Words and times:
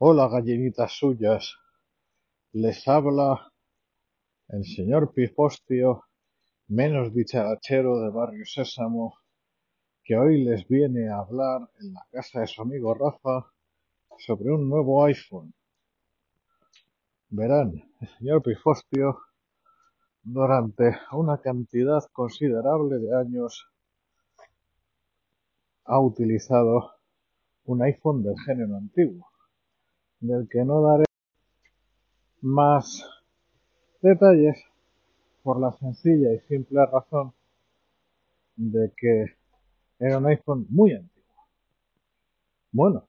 Hola, 0.00 0.28
gallinitas 0.28 0.92
suyas. 0.92 1.56
Les 2.52 2.86
habla 2.86 3.52
el 4.46 4.64
señor 4.64 5.12
Pifostio, 5.12 6.04
menos 6.68 7.12
dicharachero 7.12 7.98
de 7.98 8.10
Barrio 8.10 8.44
Sésamo, 8.46 9.18
que 10.04 10.16
hoy 10.16 10.44
les 10.44 10.68
viene 10.68 11.08
a 11.08 11.18
hablar 11.18 11.68
en 11.80 11.94
la 11.94 12.06
casa 12.12 12.38
de 12.38 12.46
su 12.46 12.62
amigo 12.62 12.94
Rafa 12.94 13.50
sobre 14.18 14.52
un 14.52 14.68
nuevo 14.68 15.04
iPhone. 15.04 15.52
Verán, 17.30 17.72
el 18.00 18.08
señor 18.18 18.40
Pifostio, 18.44 19.18
durante 20.22 20.96
una 21.10 21.38
cantidad 21.38 22.04
considerable 22.12 22.98
de 22.98 23.16
años, 23.16 23.66
ha 25.86 25.98
utilizado 25.98 26.92
un 27.64 27.82
iPhone 27.82 28.22
del 28.22 28.38
género 28.46 28.76
antiguo 28.76 29.28
del 30.20 30.48
que 30.48 30.64
no 30.64 30.82
daré 30.82 31.04
más 32.40 33.04
detalles 34.02 34.58
por 35.42 35.60
la 35.60 35.72
sencilla 35.72 36.32
y 36.32 36.40
simple 36.40 36.84
razón 36.86 37.32
de 38.56 38.92
que 38.96 39.36
era 39.98 40.18
un 40.18 40.26
iPhone 40.26 40.66
muy 40.68 40.92
antiguo. 40.92 41.46
Bueno, 42.72 43.08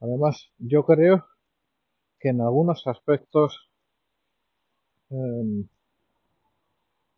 además 0.00 0.50
yo 0.58 0.84
creo 0.84 1.24
que 2.18 2.30
en 2.30 2.40
algunos 2.40 2.86
aspectos 2.86 3.70
em, 5.10 5.68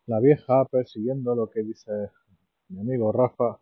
la 0.07 0.19
vieja 0.19 0.61
Apple, 0.61 0.85
siguiendo 0.85 1.35
lo 1.35 1.49
que 1.49 1.63
dice 1.63 2.11
mi 2.69 2.81
amigo 2.81 3.11
Rafa, 3.11 3.59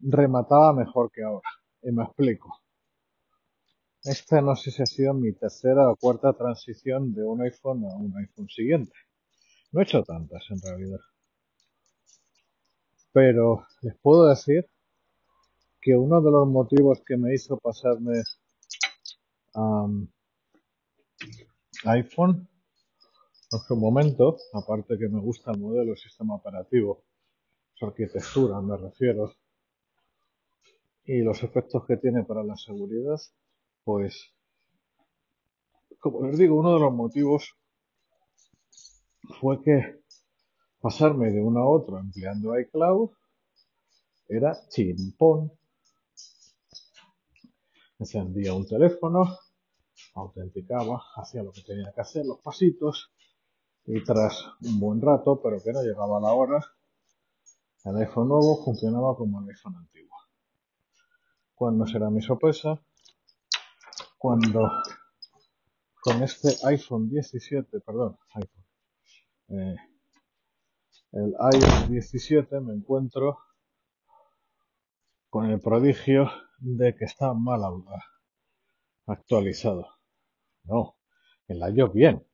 remataba 0.00 0.72
mejor 0.72 1.10
que 1.10 1.22
ahora. 1.22 1.48
Y 1.82 1.92
me 1.92 2.04
explico. 2.04 2.63
Esta 4.04 4.42
no 4.42 4.54
sé 4.54 4.70
si 4.70 4.82
ha 4.82 4.86
sido 4.86 5.14
mi 5.14 5.32
tercera 5.32 5.90
o 5.90 5.96
cuarta 5.96 6.34
transición 6.34 7.14
de 7.14 7.24
un 7.24 7.40
iPhone 7.40 7.86
a 7.86 7.96
un 7.96 8.14
iPhone 8.18 8.50
siguiente. 8.50 8.92
No 9.72 9.80
he 9.80 9.84
hecho 9.84 10.02
tantas 10.02 10.44
en 10.50 10.60
realidad. 10.60 11.00
Pero 13.12 13.66
les 13.80 13.96
puedo 13.96 14.28
decir 14.28 14.68
que 15.80 15.96
uno 15.96 16.20
de 16.20 16.30
los 16.30 16.46
motivos 16.46 17.02
que 17.06 17.16
me 17.16 17.32
hizo 17.32 17.56
pasarme 17.56 18.22
a 19.54 19.86
iPhone 21.84 22.46
en 23.52 23.58
su 23.60 23.76
momento, 23.76 24.36
aparte 24.52 24.98
que 24.98 25.08
me 25.08 25.20
gusta 25.20 25.52
el 25.52 25.60
modelo, 25.60 25.92
el 25.92 25.98
sistema 25.98 26.34
operativo, 26.34 27.04
su 27.72 27.86
arquitectura 27.86 28.60
me 28.60 28.76
refiero, 28.76 29.32
y 31.06 31.22
los 31.22 31.42
efectos 31.42 31.86
que 31.86 31.96
tiene 31.96 32.24
para 32.24 32.44
la 32.44 32.56
seguridad, 32.56 33.18
pues, 33.84 34.32
como 36.00 36.26
les 36.26 36.38
digo, 36.38 36.56
uno 36.56 36.74
de 36.74 36.80
los 36.80 36.92
motivos 36.92 37.54
fue 39.40 39.62
que 39.62 40.00
pasarme 40.80 41.30
de 41.30 41.42
uno 41.42 41.60
a 41.60 41.68
otro 41.68 41.98
empleando 41.98 42.58
iCloud 42.58 43.10
era 44.28 44.56
chimpón. 44.68 45.52
Encendía 47.98 48.52
un 48.52 48.66
teléfono, 48.66 49.38
autenticaba, 50.14 51.02
hacía 51.16 51.42
lo 51.42 51.52
que 51.52 51.62
tenía 51.62 51.92
que 51.92 52.00
hacer, 52.00 52.26
los 52.26 52.40
pasitos, 52.40 53.12
y 53.86 54.02
tras 54.02 54.44
un 54.62 54.80
buen 54.80 55.00
rato, 55.00 55.40
pero 55.42 55.62
que 55.62 55.72
no 55.72 55.82
llegaba 55.82 56.18
a 56.18 56.20
la 56.20 56.32
hora, 56.32 56.64
el 57.84 57.96
iPhone 57.96 58.28
nuevo 58.28 58.64
funcionaba 58.64 59.14
como 59.16 59.40
el 59.40 59.48
iPhone 59.48 59.76
antiguo. 59.76 60.16
Cuando 61.54 61.86
será 61.86 62.10
mi 62.10 62.22
sorpresa? 62.22 62.80
Cuando 64.24 64.70
con 66.00 66.22
este 66.22 66.48
iPhone 66.66 67.10
17, 67.10 67.80
perdón, 67.80 68.18
iPhone, 68.32 68.64
eh, 69.48 69.76
el 71.12 71.34
iOS 71.52 71.90
17 71.90 72.58
me 72.60 72.72
encuentro 72.72 73.38
con 75.28 75.50
el 75.50 75.60
prodigio 75.60 76.30
de 76.56 76.94
que 76.94 77.04
está 77.04 77.34
mal 77.34 77.60
actualizado. 79.04 79.88
No, 80.62 80.96
el 81.46 81.58
iOS 81.76 81.92
bien. 81.92 82.26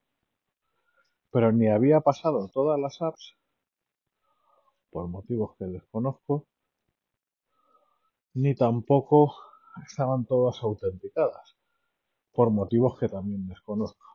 Pero 1.33 1.51
ni 1.51 1.67
había 1.67 2.03
pasado 2.03 2.49
todas 2.55 2.79
las 2.79 3.03
apps, 3.03 3.35
por 4.91 5.09
motivos 5.09 5.57
que 5.59 5.65
desconozco, 5.65 6.47
ni 8.35 8.55
tampoco 8.55 9.35
estaban 9.85 10.25
todas 10.25 10.63
autenticadas 10.63 11.60
por 12.33 12.51
motivos 12.51 12.99
que 12.99 13.09
también 13.09 13.47
desconozco. 13.47 14.07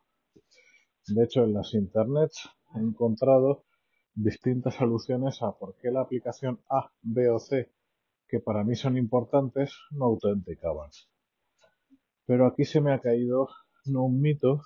De 1.07 1.23
hecho, 1.23 1.43
en 1.43 1.53
las 1.53 1.73
internets 1.73 2.49
he 2.75 2.79
encontrado 2.79 3.65
distintas 4.13 4.75
soluciones 4.75 5.41
a 5.41 5.51
por 5.51 5.75
qué 5.75 5.91
la 5.91 6.01
aplicación 6.01 6.59
A, 6.69 6.91
B 7.01 7.29
o 7.29 7.39
C, 7.39 7.71
que 8.27 8.39
para 8.39 8.63
mí 8.63 8.75
son 8.75 8.97
importantes, 8.97 9.75
no 9.91 10.05
autenticaban. 10.05 10.89
Pero 12.25 12.47
aquí 12.47 12.65
se 12.65 12.81
me 12.81 12.93
ha 12.93 12.99
caído 12.99 13.49
no 13.85 14.05
un 14.05 14.19
mito, 14.19 14.63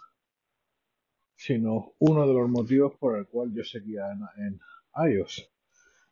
sino 1.35 1.93
uno 1.99 2.27
de 2.27 2.33
los 2.33 2.49
motivos 2.49 2.95
por 2.97 3.17
el 3.17 3.27
cual 3.27 3.53
yo 3.53 3.63
seguía 3.63 4.03
en, 4.11 4.21
en 4.45 5.11
iOS, 5.11 5.49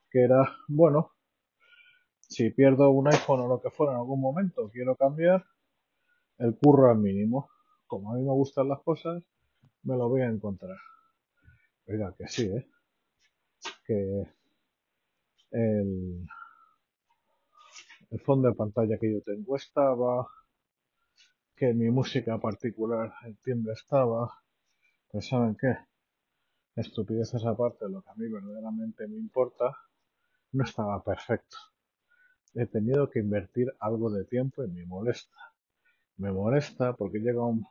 que 0.09 0.21
era, 0.21 0.57
bueno, 0.67 1.11
si 2.19 2.49
pierdo 2.49 2.89
un 2.89 3.07
iPhone 3.07 3.41
o 3.41 3.47
lo 3.47 3.61
que 3.61 3.69
fuera 3.69 3.93
en 3.93 3.99
algún 3.99 4.19
momento, 4.19 4.69
quiero 4.71 4.95
cambiar, 4.95 5.45
el 6.39 6.55
curro 6.57 6.89
al 6.91 6.97
mínimo. 6.97 7.49
Como 7.87 8.11
a 8.11 8.15
mí 8.15 8.23
me 8.23 8.33
gustan 8.33 8.67
las 8.69 8.81
cosas, 8.81 9.23
me 9.83 9.95
lo 9.95 10.09
voy 10.09 10.21
a 10.21 10.27
encontrar. 10.27 10.77
Oiga, 11.87 12.13
que 12.17 12.27
sí, 12.27 12.47
¿eh? 12.47 12.67
Que 13.85 14.27
el, 15.51 16.27
el 18.11 18.19
fondo 18.21 18.49
de 18.49 18.55
pantalla 18.55 18.97
que 18.97 19.13
yo 19.13 19.21
tengo 19.21 19.55
estaba, 19.55 20.27
que 21.55 21.73
mi 21.73 21.89
música 21.89 22.37
particular 22.39 23.13
entiende 23.23 23.71
estaba, 23.71 24.31
pues 25.09 25.27
saben 25.27 25.55
qué, 25.55 25.77
estupideces 26.75 27.45
aparte, 27.45 27.87
lo 27.89 28.01
que 28.01 28.09
a 28.09 28.15
mí 28.15 28.27
verdaderamente 28.27 29.07
me 29.07 29.17
importa, 29.17 29.77
no 30.51 30.63
estaba 30.65 31.01
perfecto. 31.03 31.57
He 32.53 32.65
tenido 32.65 33.09
que 33.09 33.19
invertir 33.19 33.73
algo 33.79 34.09
de 34.09 34.25
tiempo 34.25 34.63
y 34.63 34.67
me 34.67 34.85
molesta 34.85 35.37
me 36.17 36.31
molesta 36.31 36.93
porque 36.93 37.19
llega 37.19 37.45
un, 37.45 37.65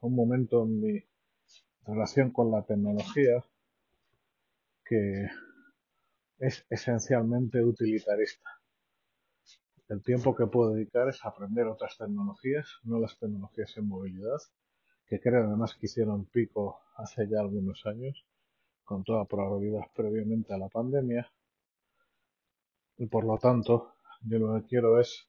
momento 0.00 0.62
en 0.64 0.80
mi 0.80 1.04
relación 1.84 2.30
con 2.30 2.50
la 2.50 2.62
tecnología 2.62 3.44
que 4.84 5.28
es 6.38 6.64
esencialmente 6.70 7.64
utilitarista. 7.64 8.48
El 9.88 10.02
tiempo 10.02 10.36
que 10.36 10.46
puedo 10.46 10.74
dedicar 10.74 11.08
es 11.08 11.24
aprender 11.24 11.66
otras 11.66 11.96
tecnologías, 11.96 12.68
no 12.84 13.00
las 13.00 13.18
tecnologías 13.18 13.76
en 13.76 13.88
movilidad, 13.88 14.38
que 15.06 15.18
creo 15.18 15.46
además 15.46 15.74
que 15.74 15.86
hicieron 15.86 16.26
pico 16.26 16.78
hace 16.96 17.26
ya 17.28 17.40
algunos 17.40 17.84
años, 17.86 18.24
con 18.84 19.02
toda 19.02 19.24
probabilidad 19.24 19.86
previamente 19.94 20.52
a 20.52 20.58
la 20.58 20.68
pandemia. 20.68 21.30
Y 22.98 23.06
por 23.06 23.24
lo 23.24 23.38
tanto, 23.38 23.94
yo 24.22 24.38
lo 24.38 24.60
que 24.60 24.66
quiero 24.68 25.00
es 25.00 25.28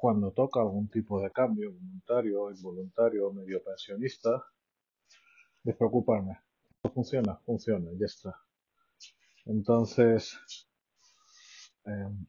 cuando 0.00 0.32
toca 0.32 0.60
algún 0.60 0.88
tipo 0.88 1.20
de 1.20 1.30
cambio, 1.30 1.72
voluntario, 1.72 2.50
involuntario 2.50 3.30
medio 3.34 3.62
pensionista, 3.62 4.42
despreocuparme. 5.62 6.40
¿Funciona? 6.94 7.36
Funciona, 7.44 7.90
ya 7.98 8.06
está. 8.06 8.34
Entonces, 9.44 10.38
em, 11.84 12.26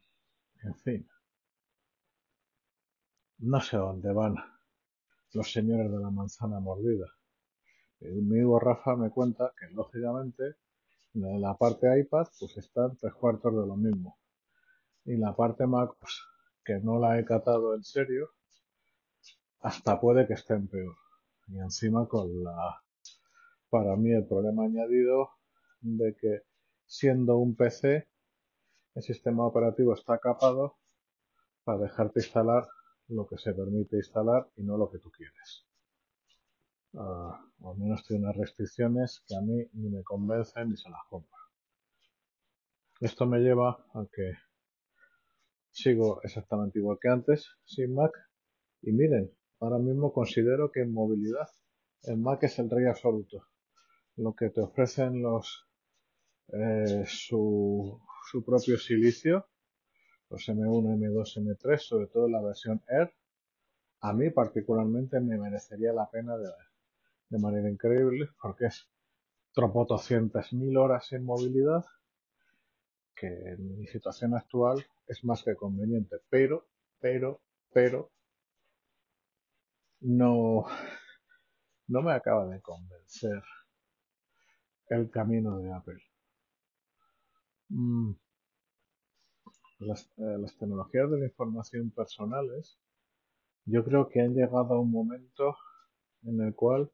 en 0.64 0.76
fin, 0.84 1.10
no 3.38 3.62
sé 3.62 3.78
dónde 3.78 4.12
van 4.12 4.36
los 5.32 5.50
señores 5.50 5.90
de 5.90 5.98
la 5.98 6.12
manzana 6.12 6.60
mordida. 6.60 7.08
El 8.02 8.20
amigo 8.20 8.60
Rafa 8.60 8.98
me 8.98 9.12
cuenta 9.12 9.54
que, 9.58 9.68
lógicamente, 9.74 10.56
en 11.14 11.40
la 11.40 11.58
parte 11.58 11.88
iPad, 12.02 12.28
pues 12.38 12.58
están 12.58 12.98
tres 12.98 13.14
cuartos 13.14 13.54
de 13.54 13.66
lo 13.66 13.78
mismo. 13.78 14.20
Y 15.06 15.16
la 15.16 15.34
parte 15.34 15.66
Mac, 15.66 15.96
pues 15.98 16.31
que 16.64 16.80
no 16.80 17.00
la 17.00 17.20
he 17.20 17.26
catado 17.26 17.76
en 17.76 17.84
serio, 17.84 18.30
hasta 19.60 20.00
puede 20.00 20.28
que 20.28 20.34
esté 20.34 20.54
en 20.54 20.68
peor. 20.68 20.96
Y 21.48 21.60
encima 21.60 22.08
con 22.08 22.44
la, 22.44 22.82
para 23.70 23.96
mí 23.96 24.12
el 24.12 24.26
problema 24.26 24.64
añadido 24.64 25.32
de 25.82 26.16
que 26.16 26.42
siendo 26.86 27.38
un 27.38 27.56
PC, 27.56 28.08
el 28.96 29.04
sistema 29.04 29.46
operativo 29.46 29.94
está 29.94 30.20
capado 30.20 30.78
para 31.64 31.80
dejarte 31.80 32.20
instalar 32.20 32.68
lo 33.08 33.28
que 33.28 33.38
se 33.38 33.54
permite 33.54 33.98
instalar 33.98 34.50
y 34.56 34.64
no 34.64 34.78
lo 34.78 34.90
que 34.90 35.00
tú 35.00 35.12
quieres. 35.12 35.66
Uh, 36.94 37.32
al 37.70 37.78
menos 37.78 38.06
tiene 38.06 38.26
unas 38.26 38.36
restricciones 38.36 39.24
que 39.28 39.36
a 39.36 39.42
mí 39.42 39.66
ni 39.74 39.90
me 39.90 40.04
convencen 40.04 40.70
ni 40.70 40.78
se 40.78 40.90
las 40.90 41.02
compro. 41.10 41.38
Esto 43.00 43.26
me 43.26 43.40
lleva 43.40 43.86
a 43.94 44.06
que 44.12 44.34
sigo 45.72 46.22
exactamente 46.24 46.80
igual 46.80 46.98
que 47.02 47.10
antes, 47.10 47.48
sin 47.66 47.94
Mac, 47.94 48.12
y 48.82 48.92
miren, 48.92 49.32
ahora 49.60 49.78
mismo 49.80 50.14
considero 50.14 50.72
que 50.72 50.82
en 50.82 50.94
movilidad 50.94 51.50
el 52.04 52.18
Mac 52.18 52.44
es 52.44 52.60
el 52.60 52.70
rey 52.70 52.86
absoluto. 52.86 53.48
Lo 54.18 54.36
que 54.36 54.50
te 54.50 54.62
ofrecen 54.62 55.22
los 55.22 55.68
eh, 56.54 57.06
su, 57.06 58.00
su 58.30 58.44
propio 58.44 58.78
silicio 58.78 59.48
los 60.32 60.48
M1, 60.48 60.98
M2, 60.98 61.44
M3, 61.44 61.78
sobre 61.78 62.08
todo 62.08 62.30
la 62.30 62.42
versión 62.42 62.82
Air, 62.88 63.14
a 64.00 64.14
mí 64.14 64.30
particularmente 64.30 65.20
me 65.20 65.38
merecería 65.38 65.92
la 65.92 66.10
pena 66.10 66.38
de, 66.38 66.50
de 67.30 67.38
manera 67.38 67.70
increíble 67.70 68.30
porque 68.42 68.68
es 68.68 68.90
tropotoscientas 69.54 70.54
mil 70.54 70.78
horas 70.78 71.12
en 71.12 71.26
movilidad 71.26 71.84
que 73.16 73.28
en 73.28 73.78
mi 73.78 73.88
situación 73.88 74.36
actual 74.36 74.86
es 75.08 75.24
más 75.24 75.44
que 75.44 75.56
conveniente, 75.56 76.18
pero, 76.30 76.68
pero, 77.00 77.42
pero 77.72 78.12
no, 80.02 80.66
no 81.88 82.02
me 82.02 82.14
acaba 82.14 82.48
de 82.48 82.62
convencer 82.62 83.42
el 84.90 85.10
camino 85.10 85.60
de 85.60 85.74
Apple. 85.74 86.04
Mm, 87.70 88.14
las, 89.80 90.06
eh, 90.18 90.38
las 90.40 90.56
tecnologías 90.58 91.10
de 91.10 91.20
la 91.20 91.26
información 91.26 91.92
personales, 91.92 92.78
yo 93.66 93.84
creo 93.84 94.10
que 94.10 94.22
han 94.22 94.34
llegado 94.34 94.74
a 94.74 94.80
un 94.80 94.92
momento 94.92 95.56
en 96.24 96.42
el 96.42 96.56
cual 96.56 96.92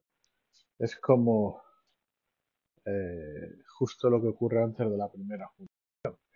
es 0.79 0.95
como 0.97 1.61
eh, 2.85 3.57
justo 3.77 4.09
lo 4.09 4.21
que 4.21 4.27
ocurre 4.29 4.63
antes 4.63 4.89
de 4.89 4.97
la 4.97 5.11
primera 5.11 5.49
función, 5.49 5.66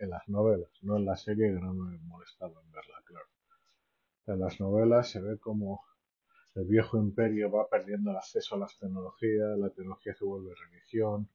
en 0.02 0.10
las 0.10 0.28
novelas, 0.28 0.70
no 0.82 0.96
en 0.96 1.04
la 1.04 1.16
serie 1.16 1.46
que 1.54 1.60
no 1.60 1.72
me 1.74 1.96
he 1.96 1.98
molestado 2.00 2.60
en 2.60 2.72
verla, 2.72 3.02
claro. 3.04 3.26
En 4.26 4.40
las 4.40 4.58
novelas 4.60 5.08
se 5.08 5.20
ve 5.20 5.38
como 5.38 5.84
el 6.54 6.64
viejo 6.64 6.98
imperio 6.98 7.50
va 7.50 7.68
perdiendo 7.68 8.10
el 8.10 8.16
acceso 8.16 8.56
a 8.56 8.58
las 8.58 8.78
tecnologías, 8.78 9.58
la 9.58 9.70
tecnología 9.70 10.14
se 10.14 10.24
vuelve 10.24 10.54
religión, 10.54 11.28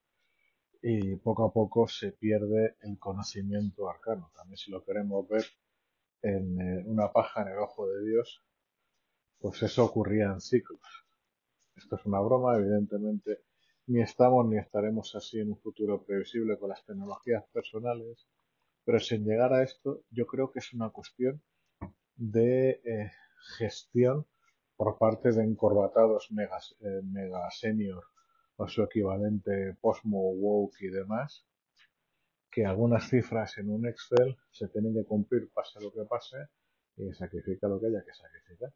y 0.81 1.15
poco 1.15 1.45
a 1.45 1.53
poco 1.53 1.87
se 1.87 2.11
pierde 2.11 2.75
el 2.81 2.99
conocimiento 2.99 3.89
arcano. 3.89 4.31
También 4.35 4.57
si 4.57 4.69
lo 4.69 4.83
queremos 4.83 5.27
ver 5.27 5.45
en 6.21 6.61
eh, 6.61 6.83
una 6.85 7.11
paja 7.11 7.41
en 7.43 7.49
el 7.49 7.59
ojo 7.59 7.87
de 7.87 8.05
Dios, 8.05 8.43
pues 9.39 9.63
eso 9.63 9.85
ocurría 9.85 10.25
en 10.25 10.41
ciclos. 10.41 10.81
Esto 11.75 11.95
es 11.95 12.05
una 12.05 12.19
broma, 12.19 12.57
evidentemente 12.57 13.39
ni 13.87 14.01
estamos 14.01 14.45
ni 14.45 14.57
estaremos 14.57 15.15
así 15.15 15.39
en 15.39 15.51
un 15.51 15.57
futuro 15.57 16.03
previsible 16.03 16.57
con 16.59 16.69
las 16.69 16.83
tecnologías 16.85 17.45
personales, 17.53 18.27
pero 18.87 19.01
sin 19.01 19.25
llegar 19.25 19.51
a 19.51 19.63
esto, 19.63 20.05
yo 20.11 20.25
creo 20.25 20.49
que 20.49 20.59
es 20.59 20.71
una 20.71 20.89
cuestión 20.91 21.43
de 22.15 22.69
eh, 22.85 23.11
gestión 23.57 24.25
por 24.77 24.97
parte 24.97 25.33
de 25.33 25.43
encorbatados 25.43 26.31
mega, 26.31 26.57
eh, 26.79 27.01
mega 27.03 27.51
senior 27.51 28.05
o 28.55 28.65
su 28.65 28.83
equivalente 28.83 29.75
Posmo, 29.81 30.31
Woke 30.31 30.83
y 30.83 30.87
demás, 30.87 31.45
que 32.49 32.65
algunas 32.65 33.09
cifras 33.09 33.57
en 33.57 33.71
un 33.71 33.85
Excel 33.85 34.37
se 34.51 34.69
tienen 34.69 34.93
que 34.93 35.03
cumplir 35.03 35.51
pase 35.51 35.81
lo 35.81 35.91
que 35.91 36.05
pase 36.05 36.37
y 36.95 37.11
sacrifica 37.13 37.67
lo 37.67 37.81
que 37.81 37.87
haya 37.87 38.05
que 38.05 38.13
sacrificar. 38.13 38.73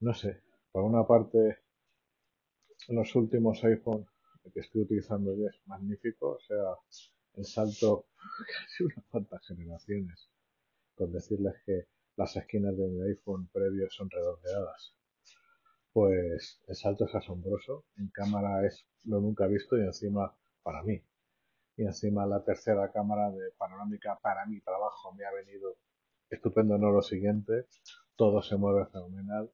No 0.00 0.12
sé, 0.14 0.42
por 0.72 0.82
una 0.82 1.06
parte, 1.06 1.58
los 2.88 3.14
últimos 3.14 3.62
iPhone 3.62 4.04
que 4.52 4.58
estoy 4.58 4.82
utilizando 4.82 5.36
ya 5.36 5.46
es 5.46 5.64
magnífico, 5.66 6.30
o 6.30 6.40
sea, 6.40 6.74
el 7.34 7.44
salto 7.44 8.06
casi 8.52 8.84
unas 8.84 9.04
cuantas 9.10 9.46
generaciones, 9.46 10.28
con 10.94 11.12
decirles 11.12 11.54
que 11.64 11.86
las 12.16 12.36
esquinas 12.36 12.76
de 12.76 12.88
mi 12.88 13.02
iPhone 13.02 13.48
previo 13.52 13.88
son 13.90 14.10
redondeadas 14.10 14.94
pues 15.92 16.60
el 16.68 16.76
salto 16.76 17.04
es 17.04 17.14
asombroso. 17.14 17.84
En 17.96 18.08
cámara 18.08 18.66
es 18.66 18.86
lo 19.04 19.20
nunca 19.20 19.46
visto 19.46 19.76
y 19.76 19.82
encima 19.82 20.34
para 20.62 20.82
mí. 20.82 21.02
Y 21.76 21.84
encima 21.84 22.26
la 22.26 22.44
tercera 22.44 22.90
cámara 22.92 23.30
de 23.30 23.50
panorámica 23.56 24.18
para 24.22 24.46
mi 24.46 24.60
trabajo 24.60 25.12
me 25.14 25.24
ha 25.24 25.32
venido 25.32 25.76
estupendo, 26.28 26.78
no 26.78 26.90
lo 26.90 27.02
siguiente. 27.02 27.66
Todo 28.16 28.42
se 28.42 28.56
mueve 28.56 28.86
fenomenal. 28.86 29.50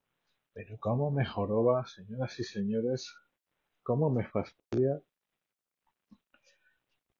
Pero 0.53 0.79
cómo 0.79 1.11
me 1.11 1.25
joroba, 1.25 1.87
señoras 1.87 2.39
y 2.41 2.45
señores, 2.45 3.15
cómo 3.83 4.11
me 4.11 4.27
fastidia 4.27 5.01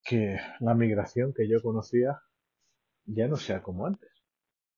que 0.09 0.39
la 0.61 0.75
migración 0.75 1.33
que 1.33 1.49
yo 1.49 1.61
conocía 1.63 2.23
ya 3.05 3.29
no 3.29 3.37
sea 3.37 3.63
como 3.63 3.87
antes. 3.87 4.11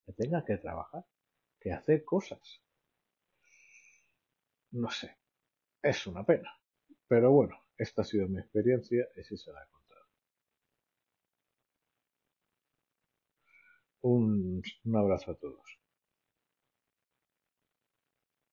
Que 0.07 0.13
tenga 0.13 0.45
que 0.45 0.57
trabajar, 0.57 1.05
que 1.61 1.73
hacer 1.73 2.05
cosas 2.05 2.63
no 4.73 4.91
sé, 4.91 5.17
es 5.83 6.07
una 6.07 6.25
pena. 6.25 6.51
Pero 7.09 7.33
bueno, 7.33 7.57
esta 7.77 8.03
ha 8.03 8.05
sido 8.05 8.29
mi 8.29 8.41
experiencia 8.41 9.09
y 9.17 9.25
sí 9.25 9.37
se 9.37 9.53
la 9.53 9.63
he 9.63 9.69
contado. 9.69 10.07
Un, 14.03 14.63
un 14.85 14.97
abrazo 14.97 15.33
a 15.33 15.37
todos. 15.37 15.79